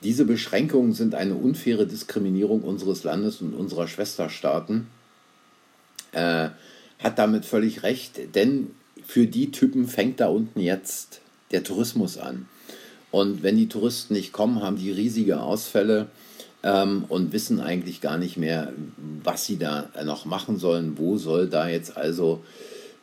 diese 0.02 0.24
Beschränkungen 0.24 0.92
sind 0.92 1.14
eine 1.14 1.34
unfaire 1.34 1.86
Diskriminierung 1.86 2.62
unseres 2.62 3.04
Landes 3.04 3.40
und 3.40 3.54
unserer 3.54 3.88
Schwesterstaaten, 3.88 4.88
äh, 6.12 6.48
hat 6.98 7.18
damit 7.18 7.44
völlig 7.44 7.82
recht, 7.84 8.34
denn 8.34 8.72
für 9.06 9.26
die 9.26 9.50
Typen 9.50 9.86
fängt 9.86 10.20
da 10.20 10.28
unten 10.28 10.60
jetzt 10.60 11.20
der 11.52 11.62
Tourismus 11.62 12.18
an. 12.18 12.48
Und 13.10 13.42
wenn 13.42 13.56
die 13.56 13.68
Touristen 13.68 14.14
nicht 14.14 14.32
kommen, 14.32 14.62
haben 14.62 14.76
die 14.76 14.90
riesige 14.90 15.40
Ausfälle 15.40 16.08
ähm, 16.62 17.04
und 17.08 17.32
wissen 17.32 17.60
eigentlich 17.60 18.00
gar 18.00 18.18
nicht 18.18 18.36
mehr, 18.36 18.72
was 19.22 19.46
sie 19.46 19.58
da 19.58 19.88
noch 20.04 20.24
machen 20.24 20.58
sollen. 20.58 20.98
Wo 20.98 21.16
soll 21.16 21.48
da 21.48 21.68
jetzt 21.68 21.96
also 21.96 22.44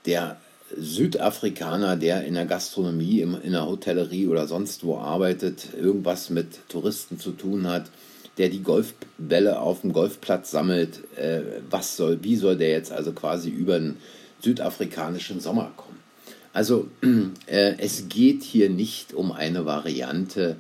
der 0.06 0.38
Südafrikaner, 0.76 1.96
der 1.96 2.26
in 2.26 2.34
der 2.34 2.46
Gastronomie, 2.46 3.22
in 3.22 3.52
der 3.52 3.68
Hotellerie 3.68 4.28
oder 4.28 4.48
sonst 4.48 4.84
wo 4.84 4.98
arbeitet, 4.98 5.70
irgendwas 5.80 6.30
mit 6.30 6.68
Touristen 6.70 7.20
zu 7.20 7.32
tun 7.32 7.68
hat, 7.68 7.92
der 8.38 8.50
die 8.50 8.64
Golfbälle 8.64 9.60
auf 9.60 9.82
dem 9.82 9.94
Golfplatz 9.94 10.52
sammelt, 10.52 11.02
äh, 11.18 11.42
was 11.70 11.96
soll, 11.96 12.20
wie 12.24 12.36
soll 12.36 12.58
der 12.58 12.72
jetzt 12.72 12.92
also 12.92 13.14
quasi 13.14 13.50
über 13.50 13.80
den 13.80 13.98
südafrikanischen 14.42 15.40
Sommer 15.40 15.72
kommen? 15.78 16.00
Also 16.52 16.88
äh, 17.46 17.76
es 17.78 18.10
geht 18.10 18.44
hier 18.44 18.70
nicht 18.70 19.14
um 19.14 19.32
eine 19.32 19.66
Variante, 19.66 20.58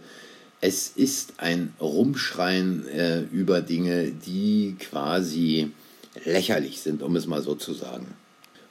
es 0.62 0.90
ist 0.90 1.34
ein 1.38 1.74
Rumschreien 1.80 2.88
äh, 2.88 3.22
über 3.22 3.62
Dinge, 3.62 4.12
die 4.12 4.76
quasi 4.80 5.72
lächerlich 6.24 6.80
sind, 6.80 7.04
um 7.04 7.16
es 7.16 7.28
mal 7.28 7.42
so 7.42 7.56
zu 7.56 7.74
sagen. 7.74 8.08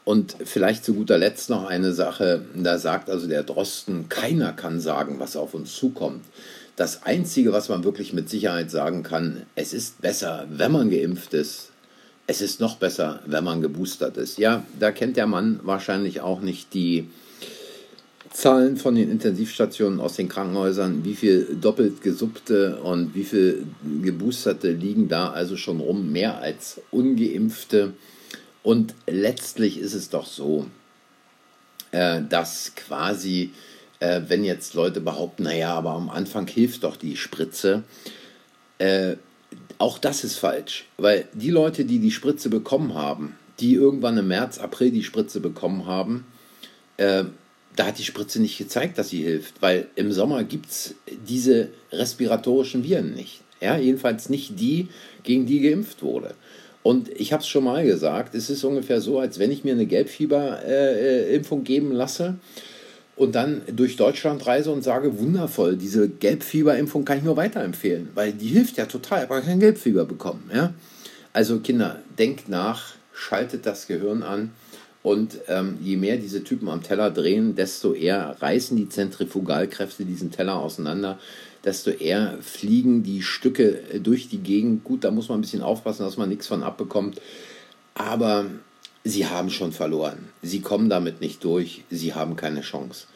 Und 0.05 0.37
vielleicht 0.45 0.85
zu 0.85 0.95
guter 0.95 1.17
Letzt 1.17 1.49
noch 1.49 1.65
eine 1.65 1.93
Sache, 1.93 2.45
da 2.55 2.79
sagt 2.79 3.09
also 3.09 3.27
der 3.27 3.43
Drosten, 3.43 4.09
keiner 4.09 4.53
kann 4.53 4.81
sagen, 4.81 5.19
was 5.19 5.37
auf 5.37 5.55
uns 5.55 5.75
zukommt. 5.75 6.23
Das 6.77 7.05
Einzige, 7.05 7.53
was 7.53 7.69
man 7.69 7.85
wirklich 7.85 8.13
mit 8.13 8.29
Sicherheit 8.29 8.71
sagen 8.71 9.03
kann, 9.03 9.43
es 9.55 9.73
ist 9.73 10.03
besser, 10.03 10.47
wenn 10.51 10.73
man 10.73 10.91
geimpft 10.91 11.33
ist. 11.33 11.71
Es 12.27 12.41
ist 12.41 12.61
noch 12.61 12.77
besser, 12.77 13.21
wenn 13.27 13.45
man 13.45 13.63
geboostert 13.63 14.17
ist. 14.17 14.39
Ja, 14.39 14.65
da 14.79 14.91
kennt 14.91 15.17
der 15.17 15.27
Mann 15.27 15.61
wahrscheinlich 15.63 16.21
auch 16.21 16.41
nicht 16.41 16.75
die 16.75 17.09
Zahlen 18.33 18.77
von 18.77 18.97
den 18.97 19.11
Intensivstationen 19.11 20.01
aus 20.01 20.17
den 20.17 20.29
Krankenhäusern, 20.29 21.05
wie 21.05 21.15
viel 21.15 21.57
doppelt 21.61 22.03
gesuppte 22.03 22.81
und 22.83 23.15
wie 23.15 23.23
viel 23.23 23.67
geboosterte 24.03 24.73
liegen 24.73 25.09
da 25.09 25.29
also 25.29 25.57
schon 25.57 25.81
rum, 25.81 26.11
mehr 26.11 26.39
als 26.39 26.81
ungeimpfte. 26.91 27.93
Und 28.65 28.95
letztlich 29.07 29.79
ist 29.79 29.93
es 29.93 30.09
doch 30.09 30.27
so, 30.27 30.67
äh, 31.93 32.23
dass 32.29 32.73
quasi, 32.75 33.53
äh, 34.01 34.23
wenn 34.27 34.43
jetzt 34.43 34.75
Leute 34.75 35.01
behaupten, 35.01 35.45
naja, 35.45 35.75
aber 35.75 35.91
am 35.91 36.09
Anfang 36.09 36.49
hilft 36.49 36.83
doch 36.83 36.97
die 36.97 37.17
Spritze, 37.17 37.85
äh, 38.79 39.17
auch 39.79 39.99
das 39.99 40.25
ist 40.25 40.39
falsch, 40.39 40.87
weil 40.97 41.29
die 41.35 41.51
Leute, 41.51 41.85
die 41.85 41.99
die 41.99 42.11
Spritze 42.11 42.49
bekommen 42.49 42.95
haben, 42.95 43.37
die 43.61 43.75
irgendwann 43.75 44.17
im 44.17 44.29
März, 44.29 44.59
April 44.59 44.91
die 44.91 45.05
Spritze 45.05 45.39
bekommen 45.41 45.87
haben, 45.87 46.27
da 46.97 47.87
hat 47.87 47.99
die 47.99 48.05
Spritze 48.05 48.41
nicht 48.41 48.57
gezeigt, 48.57 48.99
dass 48.99 49.09
sie 49.09 49.23
hilft, 49.23 49.61
weil 49.61 49.89
im 49.97 50.13
Sommer 50.13 50.45
gibt 50.45 50.71
es 50.71 50.95
diese 51.29 51.71
respiratorischen 51.91 52.85
Viren 52.85 53.15
nicht. 53.15 53.41
Ja, 53.61 53.77
jedenfalls 53.77 54.29
nicht 54.29 54.61
die, 54.61 54.89
gegen 55.25 55.47
die 55.47 55.61
geimpft 55.61 56.03
wurde. 56.03 56.35
Und 56.85 57.09
ich 57.19 57.33
habe 57.33 57.41
es 57.41 57.49
schon 57.49 57.65
mal 57.65 57.83
gesagt, 57.83 58.35
es 58.35 58.51
ist 58.51 58.63
ungefähr 58.63 59.01
so, 59.01 59.19
als 59.19 59.39
wenn 59.39 59.51
ich 59.51 59.65
mir 59.65 59.73
eine 59.73 59.87
Gelbfieberimpfung 59.87 61.61
äh, 61.61 61.65
geben 61.65 61.93
lasse 61.93 62.35
und 63.17 63.35
dann 63.35 63.63
durch 63.73 63.97
Deutschland 63.97 64.47
reise 64.47 64.71
und 64.71 64.85
sage, 64.85 65.19
wundervoll, 65.19 65.79
diese 65.79 66.11
Gelbfieberimpfung 66.11 67.07
kann 67.07 67.17
ich 67.17 67.25
nur 67.25 67.39
weiterempfehlen, 67.39 68.11
weil 68.15 68.33
die 68.33 68.49
hilft 68.49 68.77
ja 68.77 68.85
total, 68.85 69.23
aber 69.23 69.41
kein 69.41 69.61
Gelbfieber 69.61 70.05
bekommen. 70.05 70.51
Ja? 70.55 70.75
Also 71.33 71.61
Kinder, 71.61 72.03
denkt 72.19 72.51
nach, 72.51 72.97
schaltet 73.15 73.65
das 73.65 73.87
Gehirn 73.87 74.23
an 74.23 74.51
Und 75.05 75.39
ähm, 75.49 75.77
je 75.83 75.99
mehr 75.99 76.17
diese 76.17 76.45
Typen 76.45 76.67
am 76.71 76.83
Teller 76.83 77.11
drehen, 77.11 77.55
desto 77.55 77.93
eher 77.93 78.37
reißen 78.41 78.75
die 78.75 78.89
Zentrifugalkräfte 78.89 80.07
diesen 80.07 80.31
Teller 80.31 80.57
auseinander, 80.57 81.19
desto 81.63 81.91
eher 81.91 82.39
fliegen 82.41 83.03
die 83.03 83.21
Stücke 83.21 83.83
durch 84.03 84.31
die 84.31 84.39
Gegend. 84.39 84.83
Gut, 84.83 85.05
da 85.05 85.11
muss 85.11 85.29
man 85.29 85.39
ein 85.39 85.41
bisschen 85.43 85.61
aufpassen, 85.61 86.05
dass 86.05 86.17
man 86.17 86.31
nichts 86.31 86.47
von 86.47 86.63
abbekommt. 86.63 87.21
Aber 87.93 88.47
sie 89.05 89.27
haben 89.27 89.51
schon 89.51 89.73
verloren. 89.73 90.31
Sie 90.41 90.63
kommen 90.63 90.89
damit 90.89 91.21
nicht 91.21 91.45
durch. 91.45 91.85
Sie 91.91 92.15
haben 92.15 92.35
keine 92.35 92.63
Chance. 92.63 93.07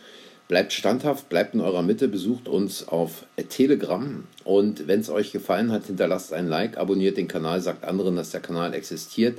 Bleibt 0.47 0.75
standhaft, 0.75 1.31
bleibt 1.31 1.55
in 1.55 1.63
eurer 1.63 1.83
Mitte, 1.83 2.07
besucht 2.07 2.49
uns 2.49 2.87
auf 2.87 3.25
Telegram 3.49 4.25
und 4.45 4.89
wenn 4.89 5.01
es 5.01 5.11
euch 5.11 5.31
gefallen 5.31 5.71
hat, 5.71 5.87
hinterlasst 5.87 6.33
ein 6.33 6.49
Like, 6.49 6.79
abonniert 6.79 7.19
den 7.19 7.29
Kanal, 7.29 7.61
sagt 7.61 7.85
anderen, 7.85 8.17
dass 8.17 8.31
der 8.31 8.41
Kanal 8.41 8.73
existiert. 8.73 9.39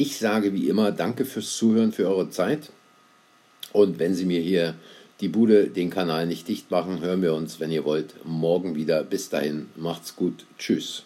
Ich 0.00 0.16
sage 0.16 0.52
wie 0.52 0.68
immer 0.68 0.92
Danke 0.92 1.24
fürs 1.24 1.56
Zuhören, 1.56 1.90
für 1.90 2.06
eure 2.06 2.30
Zeit. 2.30 2.70
Und 3.72 3.98
wenn 3.98 4.14
Sie 4.14 4.26
mir 4.26 4.40
hier 4.40 4.76
die 5.20 5.26
Bude, 5.26 5.70
den 5.70 5.90
Kanal 5.90 6.28
nicht 6.28 6.46
dicht 6.46 6.70
machen, 6.70 7.00
hören 7.00 7.20
wir 7.20 7.34
uns, 7.34 7.58
wenn 7.58 7.72
ihr 7.72 7.84
wollt, 7.84 8.14
morgen 8.24 8.76
wieder. 8.76 9.02
Bis 9.02 9.28
dahin, 9.28 9.70
macht's 9.74 10.14
gut. 10.14 10.46
Tschüss. 10.56 11.02